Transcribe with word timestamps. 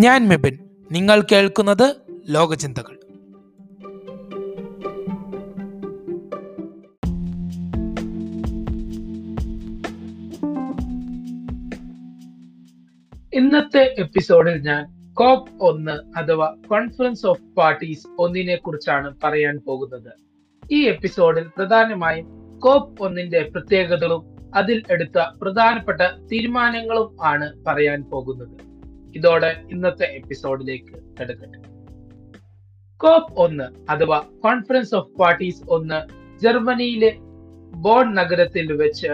ഞാൻ 0.00 0.28
മെബിൻ. 0.28 0.58
നിങ്ങൾ 0.92 1.22
കേൾക്കുന്നത് 1.32 1.96
ലോകചിന്തകൾ. 2.28 2.94
ഇന്നത്തെ 13.34 13.94
എപ്പിസോഡിൽ 13.98 14.62
ഞാൻ 14.62 15.14
കോപ്പ് 15.14 15.62
ഒന്ന് 15.62 16.18
അഥവാ 16.18 16.56
കോൺഫറൻസ് 16.70 17.26
ഓഫ് 17.26 17.42
പാർട്ടീസ് 17.56 18.06
ഒന്നിനെ 18.18 18.56
കുറിച്ചാണ് 18.56 19.14
പറയാൻ 19.24 19.58
പോകുന്നത്. 19.66 20.12
ഈ 20.72 20.82
എപ്പിസോഡിൽ 20.82 21.44
പ്രധാനമായും 21.56 22.58
കോപ്പ് 22.58 23.02
ഒന്നിന്റെ 23.02 23.50
പ്രത്യേകതകളും 23.54 24.36
അതിൽ 24.54 24.82
എടുത്ത 24.90 25.18
പ്രധാനപ്പെട്ട 25.42 26.00
തീരുമാനങ്ങളും 26.32 27.16
ആണ് 27.26 27.64
പറയാൻ 27.66 28.02
പോകുന്നത്. 28.02 28.69
ഇതോടെ 29.16 29.64
ഇന്നത്തെ 29.70 30.04
എപ്പിസോഡിലേക്ക് 30.04 31.20
കടക്കട്ടെ. 31.20 31.58
കോപ്പ് 32.96 33.40
ഒന്ന് 33.40 33.90
അഥവാ 33.90 34.18
കോൺഫറൻസ് 34.44 34.94
ഓഫ് 34.94 35.08
പാർട്ടീസ് 35.08 35.62
ഒന്ന് 35.68 36.20
ജർമ്മനിയിലെ 36.40 37.16
ബോൺ 37.70 38.14
നഗരത്തിൽ 38.14 38.72
വെച്ച് 38.72 39.08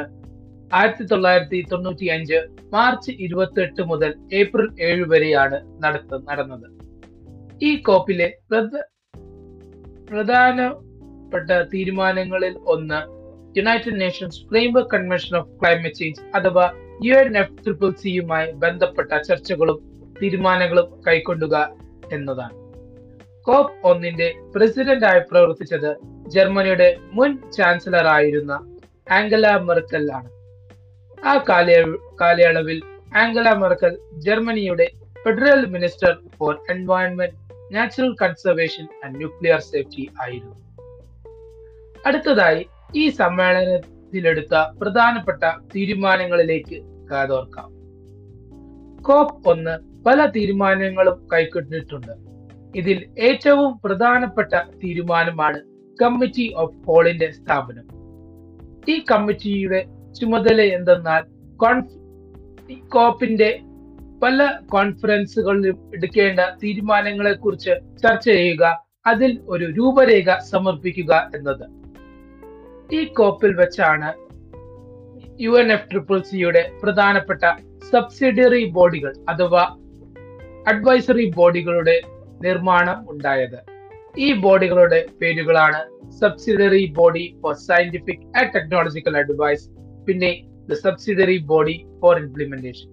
ആയിരത്തി 0.74 1.04
തൊള്ളായിരത്തി 1.04 1.66
തൊണ്ണൂറ്റി 1.72 2.04
അഞ്ച് 2.04 2.46
മാർച്ച് 2.72 3.10
ഇരുപത്തി 3.10 3.60
എട്ട് 3.60 3.82
മുതൽ 3.82 4.14
ഏപ്രിൽ 4.32 4.82
ഏഴ് 4.82 5.04
വരെയാണ് 5.08 5.82
നടത്ത 5.82 6.24
നടന്നത്. 6.24 6.70
ഈ 7.62 7.76
കോപ്പിലെ 7.76 8.36
പ്രധ- 8.50 8.84
പ്രധാനപ്പെട്ട 10.10 11.50
തീരുമാനങ്ങളിൽ 11.74 12.58
ഒന്ന് 12.66 13.16
United 13.58 14.00
Nations 14.00 14.46
framework 14.46 14.90
convention 14.90 15.36
of 15.36 15.48
climate 15.60 15.94
change 15.94 16.36
അഥവാ 16.36 16.72
യു 17.04 17.14
എൻ 17.14 17.38
എഫ് 17.38 17.64
ട്രിപ്പിൾ 17.64 17.90
സിയുമായി 17.90 18.52
ബന്ധപ്പെട്ട 18.52 19.22
ചർച്ചകളും 19.22 20.00
തീരുമാനങ്ങളും 20.22 21.02
കൈക്കൊള്ളുക 21.08 21.72
എന്നതാണ്. 22.12 22.54
കോപ്പ് 23.42 23.86
ഒന്നിന്റെ 23.86 24.34
പ്രസിഡന്റായി 24.56 25.20
പ്രവർത്തിച്ചത് 25.30 25.96
ജർമ്മനിയുടെ 26.28 26.96
മുൻ 27.12 27.50
ചാൻസലർ 27.50 28.06
ആയിരുന്ന 28.06 28.76
ആംഗല 29.10 29.56
മെർക്കൽ 29.56 30.12
ആണ്. 30.12 30.30
ആ 31.26 31.44
കാലയ- 31.48 32.00
കാലയളവിൽ 32.20 32.82
ആംഗല 33.16 33.52
മെർക്കൽ 33.52 33.98
ജർമ്മനിയുടെ 34.14 34.90
federal 35.24 35.66
minister 35.66 36.16
for 36.38 36.58
environment 36.70 37.34
natural 37.74 38.14
conservation 38.22 38.88
and 39.04 39.16
nuclear 39.16 39.60
safety 39.60 40.10
ആയിരുന്നു. 40.22 40.56
അടുത്തതായി 42.06 42.66
ഈ 42.96 43.08
സമ്മേളനത്തിലെടുത്ത 43.08 44.78
പ്രധാനപ്പെട്ട 44.80 45.44
തീരുമാനങ്ങളിലേക്ക് 45.76 46.95
കാതോർക്കാം 47.10 47.76
കോപ്പ് 49.02 49.48
ഒന്ന് 49.48 50.04
പല 50.06 50.26
തീരുമാനങ്ങളും 50.26 51.28
കൈക്കൊണ്ടിട്ടുണ്ട്. 51.32 52.12
ഇതിൽ 52.74 53.06
ഏറ്റവും 53.18 53.80
പ്രധാനപ്പെട്ട 53.84 54.54
തീരുമാനമാണ് 54.84 55.60
കമ്മിറ്റി 56.02 56.54
ഓഫ് 56.56 56.76
ഹോളിന്റെ 56.86 57.32
സ്ഥാപനം. 57.32 57.86
ഈ 58.88 59.04
കമ്മിറ്റിയുടെ 59.10 59.86
ചുമതല 60.20 60.62
എന്തെന്നാൽ 60.62 61.22
കോപ്പിന്റെ 62.88 63.60
പല 64.22 64.52
കോൺഫറൻസുകളിലും 64.72 65.90
എടുക്കേണ്ട 65.94 66.40
തീരുമാനങ്ങളെ 66.62 67.32
കുറിച്ച് 67.32 67.98
ചർച്ച 68.02 68.28
ചെയ്യുക 68.28 68.84
അതിൽ 69.06 69.40
ഒരു 69.48 69.64
രൂപരേഖ 69.64 70.38
സമർപ്പിക്കുക 70.38 71.30
എന്നത്. 71.34 71.66
ഈ 72.94 73.04
കോപ്പിൽ 73.04 73.54
വെച്ചാണ് 73.54 74.25
യു 75.40 75.50
എൻ 75.50 75.72
എഫ് 75.72 75.88
ട്രിപ്പിൾ 75.90 76.18
സിയുടെ 76.20 76.72
പ്രധാനപ്പെട്ട 76.82 77.44
സബ്സിഡിയറി 77.92 78.64
ബോഡികൾ 78.76 79.12
അഥവാ 79.28 79.64
അഡ്വൈസറി 80.66 81.32
ബോഡികളുടെ 81.36 81.96
നിർമ്മാണം 82.42 83.10
ഉണ്ടായത്. 83.10 83.58
ഈ 84.18 84.32
ബോഡികളുടെ 84.32 85.06
പേരുകളാണ് 85.22 85.80
subsidiary 86.20 86.92
body 86.92 87.24
for 87.42 87.54
scientific 87.54 88.24
and 88.38 88.50
technological 88.54 89.16
advice 89.16 89.70
പിന്നെ 90.06 90.32
the 90.68 90.74
subsidiary 90.74 91.38
body 91.38 91.86
for 92.02 92.18
implementation 92.18 92.88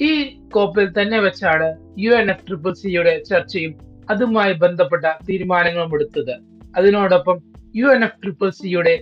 ഈ 0.00 0.12
കോപ്പിൽ 0.54 0.86
തന്നെ 1.00 1.18
വെച്ചാണ് 1.18 1.68
യു 1.98 2.10
എൻ 2.10 2.30
എഫ് 2.30 2.46
ട്രിപ്പിൾ 2.48 2.72
സിയുടെ 2.72 3.22
ചർച്ചയും 3.30 3.74
അതുമായി 4.10 4.52
ബന്ധപ്പെട്ട 4.52 5.04
തീരുമാനങ്ങളും 5.28 5.94
എടുത്തത്. 5.94 6.34
അതിനോടൊപ്പം 6.76 7.36
യു 7.76 7.86
എൻ 7.86 8.04
എഫ് 8.04 8.20
ട്രിപ്പിൾ 8.22 8.50
സിയുടെ 8.50 8.94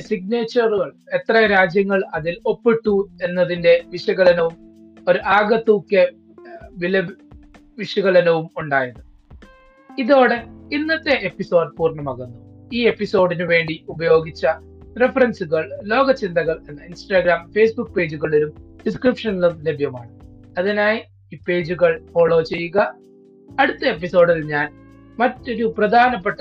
സിഗ്നേച്ചറുകൾ 0.00 0.92
എത്ര 1.12 1.46
രാജ്യങ്ങൾ 1.46 2.02
അതിൽ 2.14 2.38
ഒപ്പിട്ടു 2.46 3.10
എന്നതിന്റെ 3.24 3.82
വിശകലനവും 3.86 4.52
ഒരു 5.08 5.18
ആകത്തൂക്ക 5.18 6.06
വില 6.70 7.08
വിശകലനവും 7.78 8.50
ഉണ്ടായത്. 8.56 9.08
ഇതോടെ 9.98 10.44
ഇന്നത്തെ 10.72 11.10
എപ്പിസോഡ് 11.10 11.76
പൂർണമാകുന്നു. 11.76 12.70
ഈ 12.72 12.86
എപ്പിസോഡിനു 12.86 13.44
വേണ്ടി 13.44 13.84
ഉപയോഗിച്ച 13.88 14.46
റെഫറൻസുകൾ 15.00 15.80
ലോകചിന്തകൾ 15.82 16.60
എന്ന 16.68 16.84
ഇൻസ്റ്റാഗ്രാം 16.84 17.52
ഫേസ്ബുക്ക് 17.52 17.90
പേജുകളിലും 17.90 18.78
ഡിസ്ക്രിപ്ഷനിലും 18.86 19.62
ലഭ്യമാണ്. 19.62 20.20
അതിനായി 20.58 21.00
ഈ 21.32 21.38
പേജുകൾ 21.48 22.06
ഫോളോ 22.14 22.42
ചെയ്യുക. 22.42 22.94
അടുത്ത 23.60 23.84
എപ്പിസോഡിൽ 23.84 24.44
ഞാൻ 24.44 24.72
മറ്റൊരു 25.18 25.74
പ്രധാനപ്പെട്ട 25.78 26.40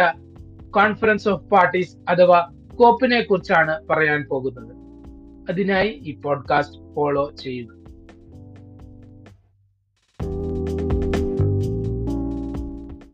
കോൺഫറൻസ് 0.71 1.29
ഓഫ് 1.29 1.43
പാർട്ടീസ് 1.43 1.97
അഥവാ 2.09 2.51
കോപ്പിനെ 2.79 3.21
കുറിച്ചാണ് 3.21 3.87
പറയാൻ 3.89 4.27
പോകുന്നത്. 4.31 4.75
അതിനായി 5.49 5.89
ഈ 5.89 6.15
പോഡ്കാസ്റ്റ് 6.21 6.95
ഫോളോ 6.95 7.31
ചെയ്യുക. 7.39 7.86